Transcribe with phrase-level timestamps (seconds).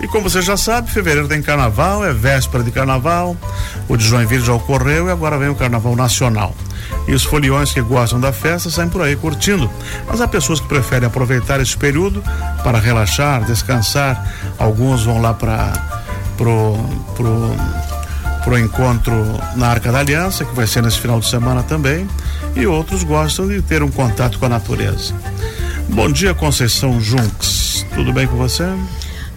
[0.00, 3.36] E como você já sabe, fevereiro tem carnaval, é véspera de carnaval,
[3.88, 6.54] o de Joinville já ocorreu e agora vem o carnaval nacional.
[7.08, 9.70] E os foliões que gostam da festa saem por aí curtindo.
[10.06, 12.22] Mas há pessoas que preferem aproveitar esse período
[12.62, 14.32] para relaxar, descansar.
[14.58, 15.72] Alguns vão lá para
[16.36, 16.76] pro,
[17.14, 17.56] pro,
[18.44, 19.14] pro encontro
[19.56, 22.06] na Arca da Aliança, que vai ser nesse final de semana também.
[22.54, 25.14] E outros gostam de ter um contato com a natureza.
[25.88, 27.86] Bom dia, Conceição Junks.
[27.94, 28.64] Tudo bem com você?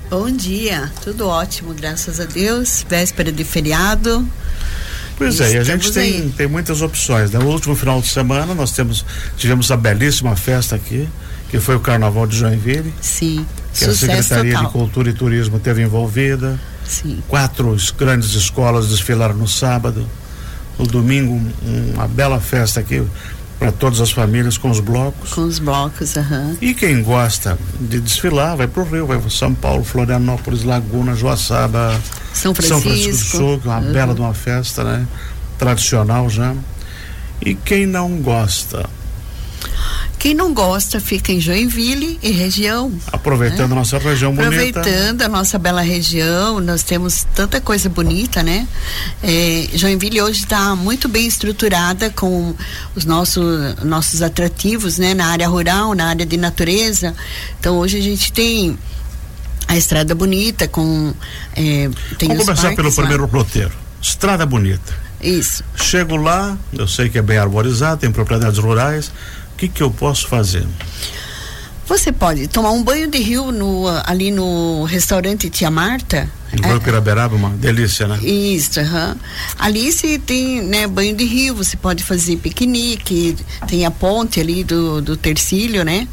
[0.09, 2.83] Bom dia, tudo ótimo, graças a Deus.
[2.89, 4.27] Véspera de feriado.
[5.15, 7.29] Pois é, e a gente tem, tem muitas opções.
[7.29, 7.37] Né?
[7.37, 9.05] No último final de semana nós temos,
[9.37, 11.07] tivemos a belíssima festa aqui,
[11.51, 12.91] que foi o Carnaval de Joinville.
[12.99, 13.45] Sim.
[13.71, 14.65] Que a Secretaria total.
[14.65, 16.59] de Cultura e Turismo teve envolvida.
[16.87, 17.21] Sim.
[17.27, 20.07] Quatro grandes escolas desfilaram no sábado.
[20.79, 23.03] No domingo, um, uma bela festa aqui
[23.59, 25.33] para todas as famílias com os blocos.
[25.33, 26.39] Com os blocos, aham.
[26.39, 26.57] Uhum.
[26.61, 31.99] E quem gosta de desfilar, vai pro Rio, vai para São Paulo, Florianópolis, Laguna, Joaçaba,
[32.33, 33.93] São Francisco, São Francisco do Sul, que é uma uhum.
[33.93, 35.05] bela de uma festa, né?
[35.57, 36.55] Tradicional já.
[37.41, 38.89] E quem não gosta
[40.19, 42.91] quem não gosta fica em Joinville e região.
[43.11, 43.75] Aproveitando né?
[43.75, 44.49] a nossa região bonita.
[44.49, 48.67] Aproveitando a nossa bela região, nós temos tanta coisa bonita, né?
[49.23, 52.53] É, Joinville hoje está muito bem estruturada com
[52.95, 55.13] os nossos, nossos atrativos, né?
[55.13, 57.15] Na área rural, na área de natureza.
[57.57, 58.77] Então hoje a gente tem
[59.69, 61.13] a Estrada Bonita com.
[61.55, 61.89] É,
[62.21, 62.95] Vamos começar pelo lá.
[62.95, 63.71] primeiro roteiro.
[64.01, 65.08] Estrada Bonita.
[65.21, 65.63] Isso.
[65.75, 69.11] Chego lá, eu sei que é bem arborizado, tem propriedades rurais
[69.59, 70.65] que, que eu posso fazer?
[71.85, 76.77] Você pode tomar um banho de rio no, ali no restaurante Tia Marta, no Rio
[76.77, 78.19] é, Piraberaba, uma delícia, né?
[78.21, 79.15] Isso, uhum.
[79.57, 83.35] ali se tem né, banho de rio, você pode fazer piquenique,
[83.67, 86.07] tem a ponte ali do, do Tercílio, né?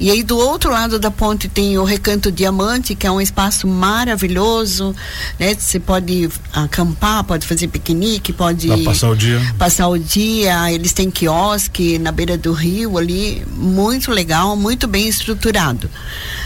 [0.00, 3.66] E aí do outro lado da ponte tem o Recanto Diamante, que é um espaço
[3.66, 4.94] maravilhoso,
[5.38, 5.54] né?
[5.54, 8.68] Você pode acampar, pode fazer piquenique, pode...
[8.68, 9.40] Pra passar o dia.
[9.58, 15.08] Passar o dia, eles têm quiosque na beira do rio ali, muito legal, muito bem
[15.08, 15.90] estruturado.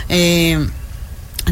[0.09, 0.61] É,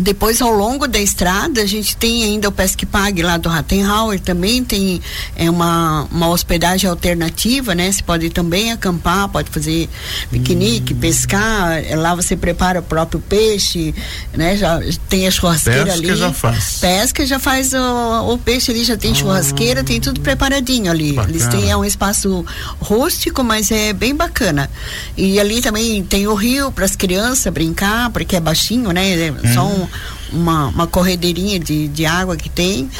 [0.01, 4.19] depois, ao longo da estrada, a gente tem ainda o Pesque Pague lá do Rattenhauer,
[4.19, 5.01] também tem
[5.37, 7.93] é, uma, uma hospedagem alternativa, né?
[7.93, 9.89] Você pode também acampar, pode fazer
[10.31, 10.99] piquenique, hum.
[10.99, 13.95] pescar, é, lá você prepara o próprio peixe,
[14.33, 14.57] né?
[14.57, 16.09] Já tem a churrasqueira Pesca ali.
[16.09, 16.79] Pesca já faz.
[16.81, 21.13] Pesca já faz o, o peixe ali, já tem ah, churrasqueira, tem tudo preparadinho ali.
[21.13, 21.33] Bacana.
[21.33, 22.45] Eles têm é um espaço
[22.81, 24.69] rústico, mas é bem bacana.
[25.17, 29.29] E ali também tem o rio para as crianças brincar, porque é baixinho, né?
[29.29, 29.55] É hum.
[29.55, 29.84] Só um
[30.33, 32.91] uma, uma corredeirinha de, de água que tem.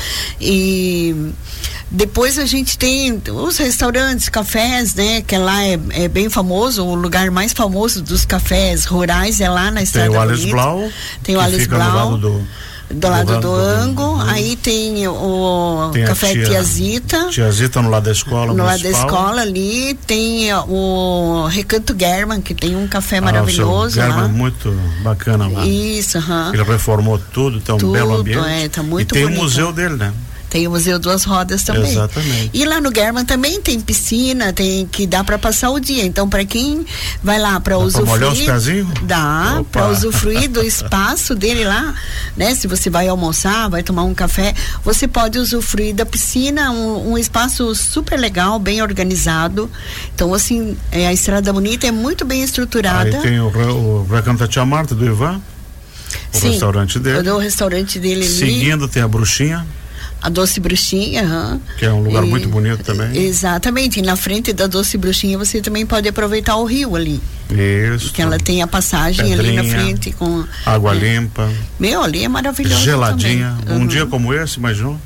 [0.41, 1.33] E
[1.91, 5.23] depois a gente tem os restaurantes, cafés, né?
[5.23, 9.71] Que lá é, é bem famoso, o lugar mais famoso dos cafés rurais é lá
[9.71, 10.91] na Estrada Tem o Alice Blau.
[11.23, 12.21] Tem o Alice Blau.
[12.91, 17.29] Do do lado do, Ango, aí tem o tem Café tia, Tiazita.
[17.31, 22.55] Tiazita no lado da escola No lado da escola ali, tem o Recanto German, que
[22.55, 23.87] tem um café ah, maravilhoso.
[23.87, 24.29] O German lá.
[24.29, 24.71] muito
[25.03, 25.65] bacana lá.
[25.67, 26.51] Isso, aham.
[26.53, 28.47] Ele reformou tudo, tem um tudo, belo ambiente.
[28.49, 29.41] É, tá muito e tem bonito.
[29.41, 30.13] o museu dele, né?
[30.55, 31.91] Tem o Museu Duas Rodas também.
[31.91, 32.51] Exatamente.
[32.55, 36.05] E lá no German também tem piscina, tem que dá para passar o dia.
[36.05, 36.87] Então, para quem
[37.21, 38.09] vai lá para usufruir.
[38.09, 38.89] molhar os pezinhos?
[39.03, 41.93] Dá, para usufruir do espaço dele lá,
[42.37, 42.55] né?
[42.55, 44.55] Se você vai almoçar, vai tomar um café,
[44.85, 49.69] você pode usufruir da piscina, um, um espaço super legal, bem organizado.
[50.15, 53.17] Então, assim, é, a Estrada Bonita é muito bem estruturada.
[53.17, 55.43] Aí tem o, o Recanto Tia Marta do Ivan.
[56.33, 57.29] O Sim, restaurante dele.
[57.29, 58.29] O restaurante dele ali.
[58.29, 59.67] Seguindo tem a Bruxinha
[60.25, 61.23] a Doce Bruxinha.
[61.23, 61.61] Uhum.
[61.79, 63.15] Que é um lugar e, muito bonito também.
[63.15, 63.99] Exatamente.
[63.99, 67.21] E na frente da Doce Bruxinha você também pode aproveitar o rio ali.
[67.95, 68.11] Isso.
[68.11, 70.43] Que ela tem a passagem Pedrinha, ali na frente com.
[70.65, 70.99] Água é.
[70.99, 71.53] limpa.
[71.79, 72.83] Meu, ali é maravilhoso.
[72.83, 73.55] Geladinha.
[73.61, 73.77] Também.
[73.77, 73.87] Um uhum.
[73.87, 74.99] dia como esse, imaginou?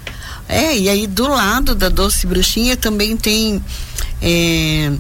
[0.49, 3.63] É, e aí do lado da Doce Bruxinha também tem.
[4.21, 4.91] É,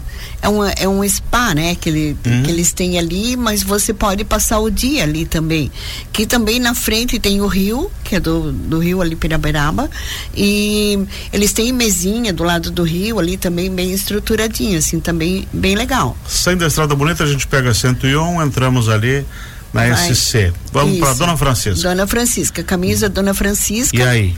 [0.40, 1.74] é, um, é um spa, né?
[1.74, 2.42] Que, ele, uhum.
[2.42, 5.72] que eles têm ali, mas você pode passar o dia ali também.
[6.12, 9.90] Que também na frente tem o rio, que é do, do rio ali Piraberaba,
[10.36, 10.98] e
[11.32, 16.16] eles têm mesinha do lado do rio ali também bem estruturadinho, assim, também bem legal.
[16.28, 19.24] Saindo da Estrada Bonita, a gente pega 101, entramos ali
[19.72, 20.14] na Vai.
[20.14, 20.52] SC.
[20.72, 21.88] Vamos para Dona Francisca.
[21.88, 23.96] Dona Francisca, camisa Dona Francisca.
[23.96, 24.34] E aí?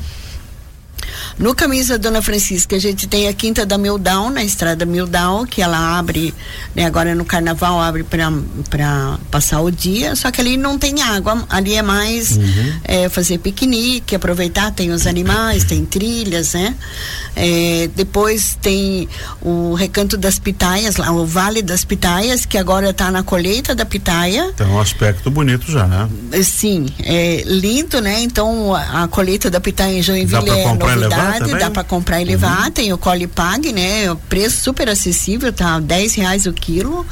[1.39, 5.47] No caminho da Dona Francisca, a gente tem a Quinta da Mildão, na estrada Mildão,
[5.47, 6.35] que ela abre,
[6.75, 11.45] né, agora no carnaval abre para passar o dia, só que ali não tem água,
[11.49, 12.73] ali é mais uhum.
[12.85, 16.75] é, fazer piquenique, aproveitar, tem os animais, tem trilhas, né?
[17.37, 19.09] É, depois tem
[19.41, 23.85] o Recanto das Pitaias, lá, o Vale das Pitaias, que agora está na colheita da
[23.85, 24.53] pitaia.
[24.57, 26.09] Tem um aspecto bonito já, né?
[26.43, 28.21] Sim, é lindo, né?
[28.21, 30.63] Então a, a colheita da pitaia em Joinville é
[31.01, 32.71] novidade, dá para comprar e levar, uhum.
[32.71, 34.11] tem o Cole Pag, né?
[34.11, 37.07] O preço super acessível, tá 10 reais o quilo.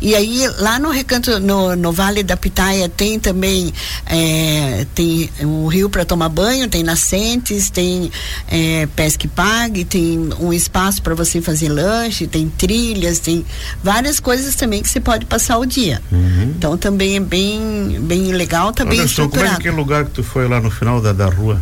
[0.00, 3.72] E aí lá no Recanto, no, no Vale da Pitaia tem também
[4.06, 8.10] é, tem o rio para tomar banho, tem nascentes, tem
[8.48, 13.44] é, pesca e pague, tem um espaço para você fazer lanche, tem trilhas, tem
[13.82, 16.02] várias coisas também que você pode passar o dia.
[16.10, 16.54] Uhum.
[16.56, 19.46] Então também é bem, bem legal, também tá Olha estruturado.
[19.48, 21.60] Como é que é lugar que tu foi lá no final da, da rua?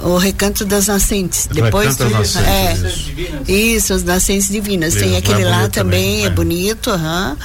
[0.00, 1.48] O Recanto das Nascentes.
[1.50, 3.12] Depois das Nascentes, é, isso.
[3.46, 4.94] isso, as Nascentes Divinas.
[4.94, 6.90] Tem aquele é lá também, é, é bonito.
[6.90, 7.36] Uhum.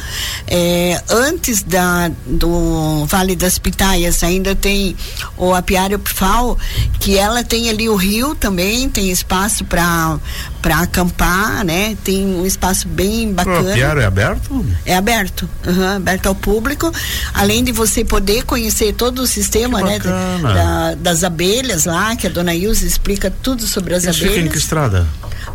[0.48, 4.96] É, antes da, do Vale das Pitaias, ainda tem
[5.38, 6.58] o Apiário Pfau,
[7.00, 10.20] que ela tem ali o rio também, tem espaço para
[10.62, 11.98] para acampar, né?
[12.04, 13.62] Tem um espaço bem bacana.
[13.62, 14.66] O apiário é aberto?
[14.86, 16.92] É aberto, uhum, aberto ao público.
[17.34, 20.00] Além de você poder conhecer todo o sistema, né?
[20.00, 24.34] Da, das abelhas lá, que a dona Ilse explica tudo sobre as Isso abelhas.
[24.34, 25.06] Fica em que estrada?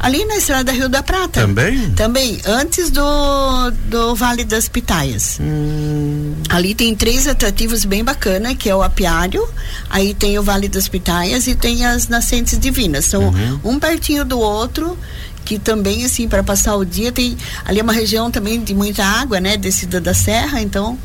[0.01, 1.41] Ali na estrada Rio da Prata.
[1.41, 1.91] Também?
[1.93, 5.39] Também, antes do, do Vale das Pitaias.
[5.41, 6.35] Hum.
[6.51, 9.49] Ali tem três atrativos bem bacana, que é o apiário,
[9.89, 13.07] aí tem o Vale das Pitaias e tem as nascentes divinas.
[13.07, 13.61] São uhum.
[13.65, 14.99] um pertinho do outro
[15.45, 19.05] que também assim para passar o dia tem ali é uma região também de muita
[19.05, 20.99] água, né, descida da serra, então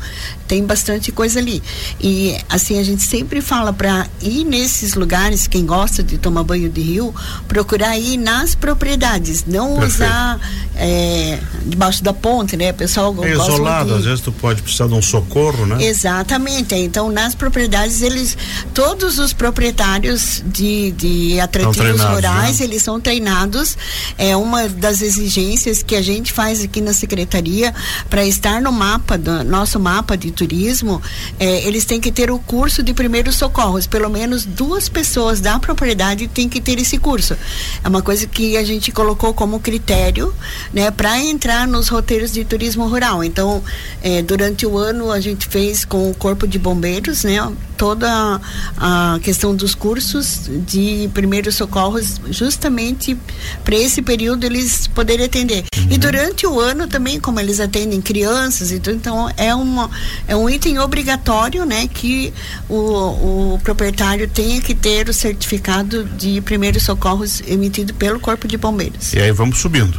[0.50, 1.62] tem bastante coisa ali.
[2.00, 6.68] E assim a gente sempre fala para ir nesses lugares, quem gosta de tomar banho
[6.68, 7.14] de rio,
[7.46, 9.94] procurar ir nas propriedades, não Perfeito.
[9.94, 10.40] usar
[10.74, 12.72] é, debaixo da ponte, né?
[12.72, 13.98] Pessoal é isolado, de...
[14.00, 15.84] às vezes tu pode precisar de um socorro, né?
[15.84, 16.74] Exatamente.
[16.74, 18.36] Então nas propriedades eles
[18.74, 22.64] todos os proprietários de, de atrativos rurais, né?
[22.64, 23.78] eles são treinados
[24.18, 27.74] é, é uma das exigências que a gente faz aqui na secretaria
[28.08, 31.02] para estar no mapa do nosso mapa de turismo.
[31.38, 33.86] É, eles têm que ter o curso de primeiros socorros.
[33.86, 37.36] Pelo menos duas pessoas da propriedade têm que ter esse curso.
[37.82, 40.32] É uma coisa que a gente colocou como critério,
[40.72, 43.24] né, para entrar nos roteiros de turismo rural.
[43.24, 43.62] Então,
[44.02, 47.40] é, durante o ano a gente fez com o corpo de bombeiros, né,
[47.80, 48.38] toda
[48.76, 53.16] a, questão dos cursos de primeiros socorros justamente
[53.64, 55.64] para esse período eles poderem atender.
[55.74, 55.86] Uhum.
[55.88, 59.90] E durante o ano também, como eles atendem crianças, então, é, uma,
[60.28, 62.34] é um item obrigatório, né, que
[62.68, 68.58] o, o proprietário tenha que ter o certificado de primeiros socorros emitido pelo Corpo de
[68.58, 69.14] Bombeiros.
[69.14, 69.98] E aí vamos subindo.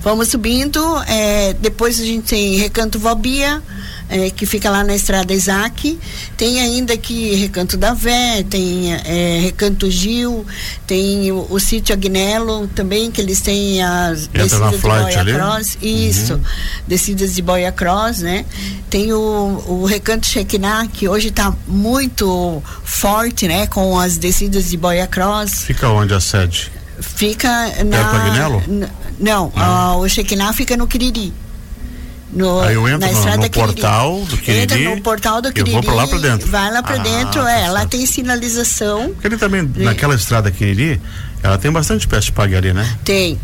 [0.00, 3.62] Vamos subindo, é, depois a gente tem Recanto Valbia,
[4.10, 5.98] é, que fica lá na estrada Isaac.
[6.36, 10.44] Tem ainda aqui Recanto da Vé, tem é, Recanto Gil,
[10.86, 15.32] tem o, o sítio Agnello também, que eles têm as descidas de Boia ali?
[15.32, 15.78] Cross.
[15.80, 16.42] Isso, uhum.
[16.88, 18.44] descidas de Boia Cross, né?
[18.90, 23.68] Tem o, o Recanto Shekinah, que hoje está muito forte, né?
[23.68, 25.64] Com as descidas de Boia Cross.
[25.64, 26.72] Fica onde a sede?
[27.00, 27.48] Fica
[27.84, 28.10] na.
[28.10, 28.62] Agnello?
[29.18, 29.96] Não, não.
[29.96, 31.32] Uh, o Shekinah fica no Quiriri.
[32.32, 34.62] No, Aí eu entro na no, no portal do Quiriri.
[34.62, 35.76] Entra no portal do Quiriri.
[35.76, 36.48] Eu vou pra lá pra dentro.
[36.48, 37.62] Vai lá pra ah, dentro, é.
[37.64, 39.10] Tá lá tem sinalização.
[39.10, 41.00] Porque ele também, naquela estrada Quiriri,
[41.42, 42.98] ela tem bastante pesca pague ali, né?
[43.04, 43.38] Tem.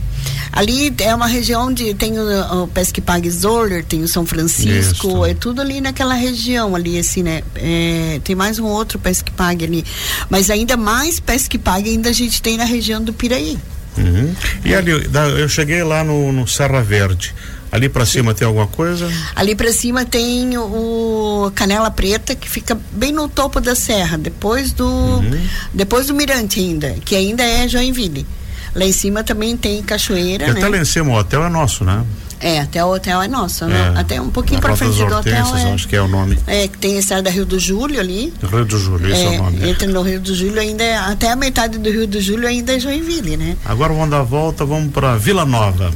[0.52, 5.08] Ali é uma região de tem o, o Pesque Pague Zoller, tem o São Francisco,
[5.08, 5.26] Isso.
[5.26, 7.42] é tudo ali naquela região ali assim, né?
[7.54, 9.84] É, tem mais um outro Pesque Pague ali,
[10.30, 13.58] mas ainda mais Pesque Pague ainda a gente tem na região do Piraí.
[13.98, 14.34] Uhum.
[14.64, 14.92] E ali
[15.38, 17.34] eu cheguei lá no, no Serra Verde.
[17.70, 19.10] Ali para cima tem alguma coisa?
[19.34, 24.72] Ali para cima tem o Canela Preta que fica bem no topo da serra, depois
[24.72, 25.46] do uhum.
[25.72, 28.26] depois do Mirante ainda, que ainda é Joinville.
[28.74, 30.58] Lá em cima também tem cachoeira, né?
[30.58, 32.04] Até lá em cima o hotel é nosso, né?
[32.38, 33.94] É, até o hotel é nosso, é, né?
[33.96, 35.72] Até um pouquinho para frente do hotel é.
[35.72, 36.38] Acho que é o nome.
[36.46, 38.32] É, que tem a estrada Rio do Júlio ali.
[38.42, 39.68] Rio do Júlio, esse é, é o nome.
[39.68, 42.76] Entra no Rio do Júlio ainda é, até a metade do Rio do Júlio ainda
[42.76, 43.56] é Joinville, né?
[43.64, 45.90] Agora vamos dar a volta, vamos para Vila Nova.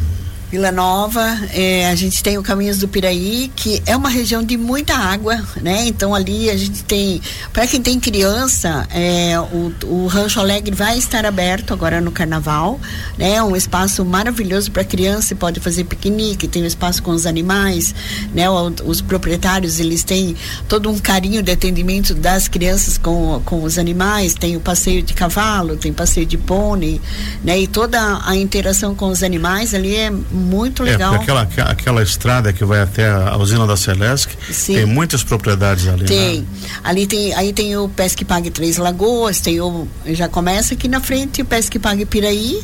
[0.51, 4.57] Vila Nova, é, a gente tem o Caminhos do Piraí, que é uma região de
[4.57, 5.87] muita água, né?
[5.87, 10.99] Então ali a gente tem, para quem tem criança, é, o, o Rancho Alegre vai
[10.99, 12.81] estar aberto agora no Carnaval,
[13.17, 13.41] né?
[13.41, 17.95] Um espaço maravilhoso para criança, pode fazer piquenique, tem um espaço com os animais,
[18.35, 18.51] né?
[18.51, 20.35] O, os proprietários eles têm
[20.69, 25.15] todo um carinho de atendimento das crianças com, com os animais, tem o passeio de
[25.15, 27.01] cavalo, tem passeio de pônei,
[27.45, 27.57] né?
[27.57, 31.15] E toda a interação com os animais ali é muito é, legal.
[31.15, 34.75] É, aquela, aquela estrada que vai até a usina da Celesc, Sim.
[34.75, 36.03] tem muitas propriedades ali.
[36.03, 36.07] Né?
[36.07, 36.41] Tem.
[36.41, 36.47] Né?
[36.83, 41.01] Ali tem, aí tem o Pesque Pague Três Lagoas, tem o, já começa aqui na
[41.01, 42.61] frente o Pesque Pague Piraí,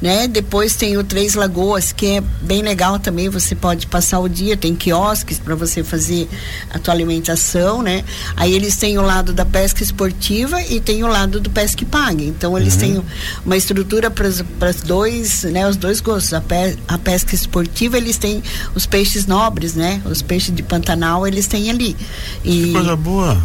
[0.00, 0.28] né?
[0.28, 4.56] Depois tem o Três Lagoas, que é bem legal também, você pode passar o dia,
[4.56, 6.28] tem quiosques para você fazer
[6.72, 8.04] a tua alimentação, né?
[8.36, 12.26] Aí eles têm o lado da pesca esportiva e tem o lado do pesque pague.
[12.26, 12.80] Então eles uhum.
[12.80, 13.02] têm
[13.44, 16.34] uma estrutura para os dois, né, os dois gostos.
[16.34, 18.42] A, pe, a pesca esportiva, eles têm
[18.74, 20.02] os peixes nobres, né?
[20.04, 21.96] Os peixes de Pantanal, eles têm ali.
[22.44, 23.42] E que coisa boa.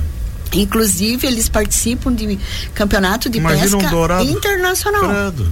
[0.54, 2.38] Inclusive, eles participam de
[2.74, 5.10] campeonato de Imagina pesca um internacional.
[5.10, 5.51] Credo.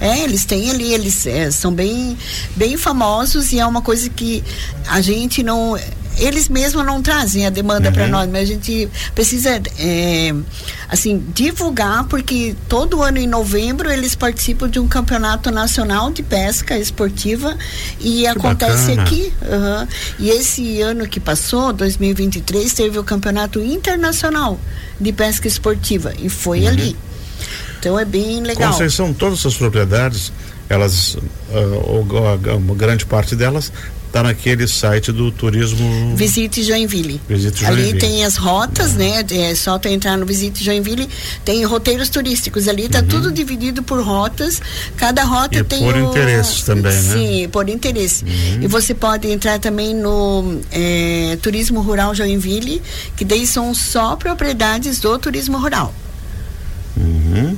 [0.00, 2.18] É, eles têm ali, eles é, são bem,
[2.56, 4.42] bem famosos e é uma coisa que
[4.88, 5.78] a gente não
[6.18, 7.94] eles mesmos não trazem a demanda uhum.
[7.94, 10.34] para nós, mas a gente precisa é,
[10.88, 16.76] assim divulgar porque todo ano em novembro eles participam de um campeonato nacional de pesca
[16.76, 17.56] esportiva
[18.00, 19.02] e que acontece bacana.
[19.02, 19.32] aqui.
[19.42, 19.88] Uhum.
[20.18, 24.58] E esse ano que passou, 2023, teve o campeonato internacional
[25.00, 26.68] de pesca esportiva e foi uhum.
[26.68, 26.96] ali.
[27.78, 28.70] Então é bem legal.
[28.70, 30.32] Conceição, todas essas propriedades,
[30.68, 33.72] elas, uh, grande parte delas
[34.12, 36.14] está naquele site do turismo.
[36.14, 37.18] Visite Joinville.
[37.26, 37.90] Visite Joinville.
[37.90, 38.98] Ali tem as rotas, uhum.
[38.98, 39.24] né?
[39.30, 41.08] É só tu entrar no Visite Joinville,
[41.46, 42.68] tem roteiros turísticos.
[42.68, 43.06] Ali está uhum.
[43.06, 44.60] tudo dividido por rotas.
[44.96, 46.10] Cada rota e tem por o...
[46.10, 47.12] interesses também, né?
[47.14, 48.24] Sim, por interesse.
[48.24, 48.62] Uhum.
[48.62, 52.82] E você pode entrar também no é, Turismo Rural Joinville,
[53.16, 55.94] que daí são só propriedades do turismo rural.
[56.98, 57.56] Uhum.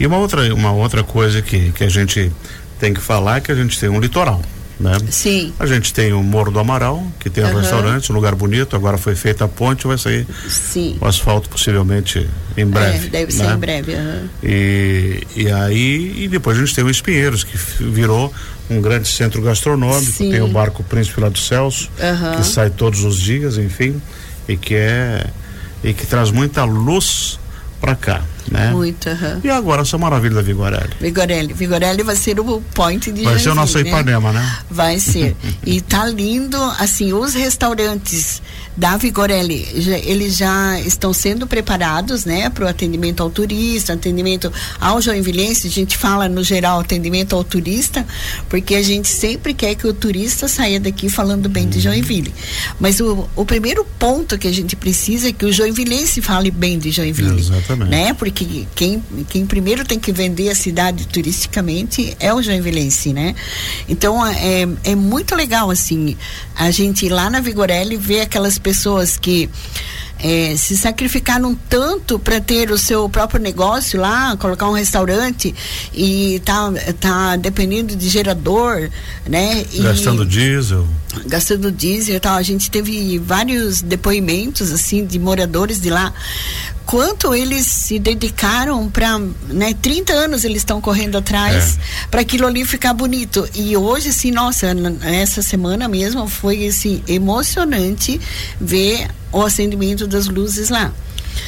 [0.00, 2.32] E uma outra, uma outra coisa que, que a gente
[2.80, 4.40] tem que falar é que a gente tem um litoral.
[4.78, 4.92] Né?
[5.08, 5.52] Sim.
[5.58, 7.50] A gente tem o Morro do Amaral, que tem uhum.
[7.50, 10.98] um restaurante, um lugar bonito, agora foi feita a ponte, vai sair Sim.
[11.00, 13.06] o asfalto possivelmente em breve.
[13.06, 13.44] É, deve né?
[13.44, 13.94] ser em breve.
[13.94, 14.28] Uhum.
[14.42, 18.32] E, e aí, e depois a gente tem o Espinheiros, que virou
[18.68, 20.30] um grande centro gastronômico, Sim.
[20.30, 22.36] tem o barco Príncipe lá do Celso, uhum.
[22.36, 24.00] que sai todos os dias, enfim,
[24.48, 25.26] e que é
[25.84, 27.38] e que traz muita luz
[27.80, 28.70] para cá né?
[28.70, 29.40] Muito, uhum.
[29.42, 30.92] E agora essa maravilha da Vigorelli?
[31.00, 31.52] Vigorelli.
[31.52, 33.88] Vigorelli vai ser o point de Vai ser o nosso né?
[33.88, 34.58] Ipanema, né?
[34.70, 35.36] Vai ser.
[35.64, 38.42] e tá lindo, assim, os restaurantes
[38.76, 39.66] da Vigorelli,
[40.04, 45.70] eles já estão sendo preparados, né, para o atendimento ao turista, atendimento ao joinvilense, a
[45.70, 48.06] gente fala no geral atendimento ao turista,
[48.48, 51.82] porque a gente sempre quer que o turista saia daqui falando bem de uhum.
[51.82, 52.34] Joinville.
[52.78, 56.78] Mas o, o primeiro ponto que a gente precisa é que o joinvilense fale bem
[56.78, 57.40] de Joinville.
[57.40, 57.90] Exatamente.
[57.90, 58.12] Né?
[58.14, 63.34] Porque que quem, quem primeiro tem que vender a cidade turisticamente é o joinvilense, né?
[63.88, 66.16] Então é, é muito legal assim
[66.56, 69.50] a gente ir lá na Vigorelli ver aquelas pessoas que
[70.18, 75.54] é, se sacrificaram tanto para ter o seu próprio negócio lá, colocar um restaurante
[75.92, 78.88] e tá, tá dependendo de gerador,
[79.28, 79.66] né?
[79.70, 80.88] E gastando diesel.
[81.26, 82.36] Gastando diesel e tal.
[82.36, 86.12] A gente teve vários depoimentos assim de moradores de lá
[86.86, 92.06] quanto eles se dedicaram para, né, 30 anos eles estão correndo atrás é.
[92.10, 93.48] para aquilo ali ficar bonito.
[93.54, 94.66] E hoje, assim, nossa,
[95.02, 98.20] essa semana mesmo foi assim, emocionante
[98.60, 100.92] ver o acendimento das luzes lá.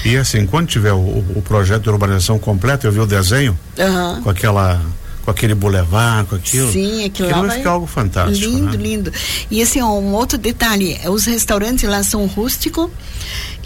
[0.05, 4.23] E assim, quando tiver o, o projeto de urbanização completo, eu vi o desenho uhum.
[4.23, 4.81] com aquela
[5.27, 6.71] com aquele bulevar, com aquilo.
[6.71, 8.47] Sim, aquilo, aquilo lá vai ficar algo fantástico.
[8.49, 8.85] Lindo, né?
[8.85, 9.13] lindo.
[9.51, 12.89] E assim, um outro detalhe, os restaurantes lá são rústicos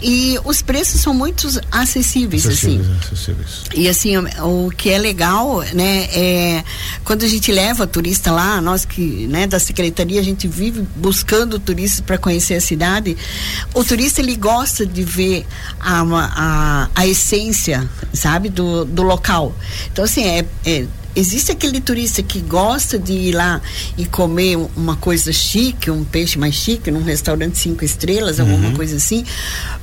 [0.01, 2.97] e os preços são muito acessíveis, acessíveis assim.
[3.05, 3.61] Acessíveis.
[3.75, 6.63] E assim, o que é legal, né, é
[7.03, 11.59] quando a gente leva turista lá, nós que, né, da secretaria, a gente vive buscando
[11.59, 13.15] turistas para conhecer a cidade.
[13.71, 15.45] O turista ele gosta de ver
[15.79, 19.55] a, a, a essência, sabe, do, do local.
[19.91, 23.61] Então assim, é, é existe aquele turista que gosta de ir lá
[23.97, 28.51] e comer uma coisa chique, um peixe mais chique, num restaurante cinco estrelas, uhum.
[28.51, 29.25] alguma coisa assim.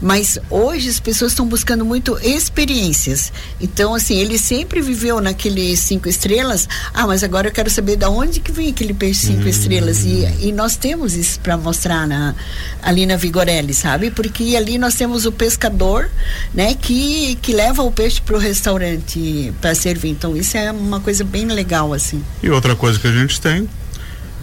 [0.00, 3.32] Mas hoje as pessoas estão buscando muito experiências.
[3.60, 6.68] Então, assim, ele sempre viveu naquele cinco estrelas.
[6.94, 9.48] Ah, mas agora eu quero saber da onde que vem aquele peixe cinco uhum.
[9.48, 10.04] estrelas.
[10.04, 12.34] E, e nós temos isso para mostrar na,
[12.82, 14.10] ali na Vigorelli, sabe?
[14.10, 16.10] Porque ali nós temos o pescador,
[16.54, 20.10] né, que, que leva o peixe para o restaurante para servir.
[20.10, 22.22] Então, isso é uma coisa coisa bem legal, assim.
[22.42, 23.68] E outra coisa que a gente tem,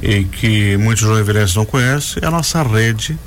[0.02, 3.18] e que muitos joinvilenses não conhecem, é a nossa rede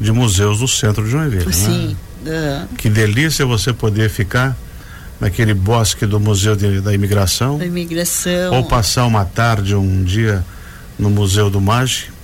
[0.00, 1.46] de museus do centro de Joinville.
[1.46, 1.52] Né?
[1.52, 1.96] Sim.
[2.22, 2.66] Né?
[2.78, 4.56] Que delícia você poder ficar
[5.20, 7.58] naquele bosque do Museu de, da Imigração.
[7.58, 8.52] Da Imigração.
[8.54, 10.44] Ou passar uma tarde, um dia
[10.98, 12.14] no Museu do Mage.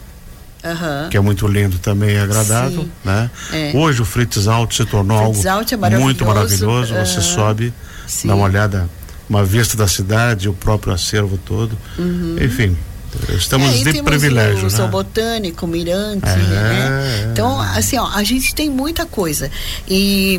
[0.65, 1.09] Uhum.
[1.11, 2.91] que é muito lindo também e agradável, Sim.
[3.05, 3.29] né?
[3.53, 3.73] É.
[3.75, 6.05] Hoje o Fritz Alto se tornou Fritz algo Alto é maravilhoso.
[6.05, 6.95] muito maravilhoso.
[6.95, 7.21] Você Uhum.
[7.23, 7.75] sobe,
[8.07, 8.29] Sim.
[8.29, 8.89] dá uma olhada,
[9.33, 11.77] uma vista da cidade, o próprio acervo todo.
[12.39, 12.77] Enfim,
[13.31, 14.91] estamos É, de privilégio, Zoo né?
[14.91, 17.23] Botânico, Mirante, É, né?
[17.25, 17.29] é.
[17.33, 19.51] Então, assim, ó, a gente tem muita coisa.
[19.89, 20.39] E,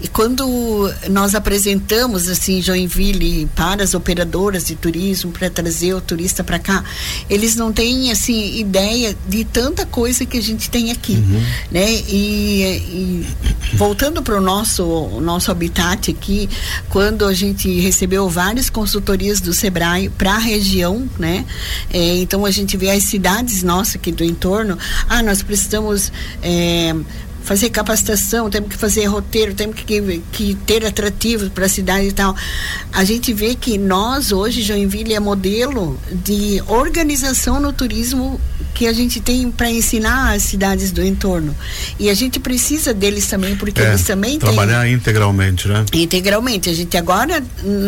[0.00, 6.42] e quando nós apresentamos, assim, Joinville para as operadoras de turismo, para trazer o turista
[6.42, 6.84] para cá,
[7.30, 11.42] eles não têm, assim, ideia de tanta coisa que a gente tem aqui, Uhum.
[11.70, 11.92] né?
[12.08, 13.26] E, e
[13.74, 14.84] voltando para o nosso,
[15.20, 16.48] nosso habitat aqui,
[16.90, 21.44] quando a gente recebeu várias consultorias do Sebrae para a região, né?
[21.90, 24.76] É, então a gente vê as cidades nossas aqui do entorno,
[25.08, 26.10] ah, nós precisamos
[26.42, 26.94] é,
[27.44, 32.12] fazer capacitação, temos que fazer roteiro, temos que, que ter atrativos para a cidade e
[32.12, 32.34] tal.
[32.92, 38.40] A gente vê que nós hoje, Joinville, é modelo de organização no turismo
[38.74, 41.54] que a gente tem para ensinar as cidades do entorno.
[41.98, 45.84] E a gente precisa deles também, porque É, eles também têm trabalhar integralmente, né?
[45.92, 46.68] integralmente.
[46.70, 47.42] A gente agora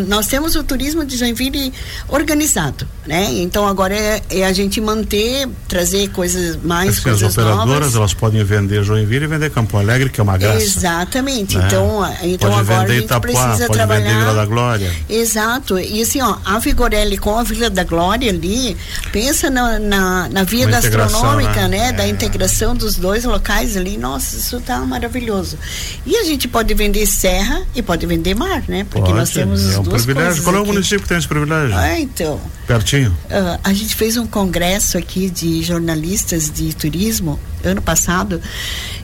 [0.06, 1.72] nós temos o turismo de Joinville
[2.08, 3.26] organizado, né?
[3.32, 7.94] Então agora é, é a gente manter, trazer coisas mais Assim, as coisas operadoras novas.
[7.96, 10.58] elas podem vender Joinville e vender Campo Alegre, que é uma graça.
[10.62, 11.56] Exatamente.
[11.58, 11.66] né?
[11.66, 14.04] Então, então pode agora a vender gente Itapuá, precisa pode trabalhar.
[14.04, 14.92] vender Vila da Glória.
[15.08, 15.78] Exato.
[15.78, 18.76] E assim, ó, a Vigorelli com a Vila da Glória ali,
[19.12, 21.68] pensa na, na, na via gastronômica, né?
[21.68, 21.92] né?
[21.92, 22.08] Da É.
[22.08, 23.96] integração dos dois locais ali.
[23.96, 25.58] Nossa, isso tá maravilhoso.
[26.04, 28.84] E a gente pode vender serra e pode vender mar, né?
[28.84, 30.42] Porque Pode, nós temos é as um duas privilégio.
[30.42, 31.76] Qual é o município que tem esse privilégio?
[31.76, 32.40] Ah, então.
[32.66, 33.16] Pertinho?
[33.30, 38.40] Ah, a gente fez um congresso aqui de jornalistas de turismo ano passado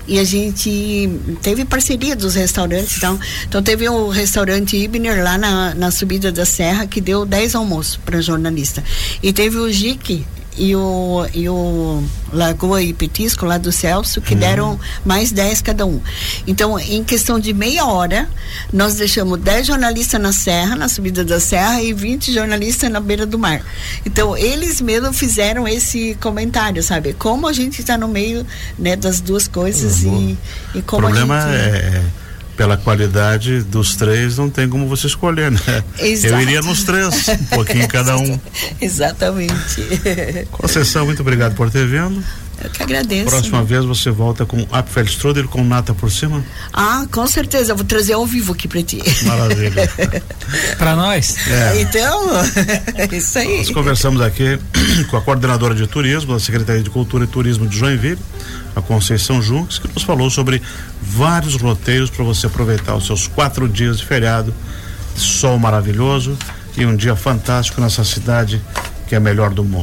[0.07, 1.09] e a gente
[1.43, 3.19] teve parceria dos restaurantes e tal.
[3.49, 7.97] Então teve o restaurante Ibner lá na, na subida da serra que deu 10 almoços
[7.97, 8.83] para jornalista.
[9.23, 10.25] E teve o JIC
[10.57, 15.87] e o, e o Lagoa e Petisco lá do Celso que deram mais 10 cada
[15.87, 16.01] um.
[16.47, 18.29] Então, em questão de meia hora,
[18.73, 23.27] nós deixamos 10 jornalistas na serra, na subida da serra, e 20 jornalistas na beira
[23.27, 23.63] do mar.
[24.05, 27.15] Então, eles mesmos fizeram esse comentário, sabe?
[27.15, 28.47] Como a gente está no meio
[28.79, 30.39] né, das duas coisas e,
[30.75, 31.57] e O como problema a gente.
[31.57, 32.03] é
[32.63, 35.59] pela qualidade dos três não tem como você escolher, né?
[35.99, 36.35] Exato.
[36.35, 38.39] Eu iria nos três, um pouquinho cada um.
[38.81, 39.83] Exatamente.
[40.53, 42.23] Conceição, muito obrigado por ter vindo.
[42.63, 43.31] Eu que agradeço.
[43.31, 46.45] Próxima vez você volta com Apfelstrudel com nata por cima.
[46.73, 49.03] Ah, com certeza, eu vou trazer ao vivo aqui para ti.
[49.25, 49.91] Maravilha.
[50.79, 51.37] Pra nós.
[51.49, 51.81] É.
[51.81, 52.31] Então,
[52.95, 53.59] é isso aí.
[53.59, 54.59] Nós conversamos aqui
[55.11, 58.21] com a coordenadora de turismo da Secretaria de Cultura e Turismo de Joinville,
[58.77, 60.63] a Conceição Junques, que nos falou sobre
[61.01, 64.55] vários roteiros para você aproveitar os seus quatro dias de feriado,
[65.17, 66.37] sol maravilhoso
[66.77, 68.61] e um dia fantástico nessa cidade
[69.13, 69.81] que é a melhor do mundo.